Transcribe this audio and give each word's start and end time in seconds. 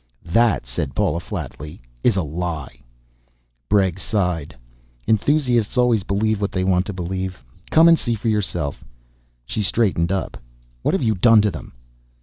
"That," 0.25 0.65
said 0.65 0.95
Paula 0.95 1.19
flatly, 1.19 1.79
"is 2.03 2.15
a 2.15 2.23
lie." 2.23 2.81
Bregg 3.69 3.99
sighed. 3.99 4.55
"Enthusiasts 5.05 5.77
always 5.77 6.01
believe 6.01 6.41
what 6.41 6.51
they 6.51 6.63
want 6.63 6.87
to 6.87 6.91
believe. 6.91 7.43
Come 7.69 7.87
and 7.87 7.99
see 7.99 8.15
for 8.15 8.27
yourself." 8.27 8.83
She 9.45 9.61
straightened 9.61 10.11
up. 10.11 10.37
"What 10.81 10.95
have 10.95 11.03
you 11.03 11.13
done 11.13 11.43
to 11.43 11.51
them?" 11.51 11.73